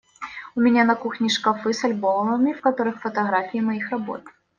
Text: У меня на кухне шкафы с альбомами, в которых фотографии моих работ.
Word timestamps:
У 0.55 0.61
меня 0.67 0.83
на 0.91 0.95
кухне 0.95 1.29
шкафы 1.29 1.73
с 1.73 1.83
альбомами, 1.83 2.53
в 2.53 2.61
которых 2.61 3.01
фотографии 3.01 3.59
моих 3.59 3.91
работ. 3.91 4.23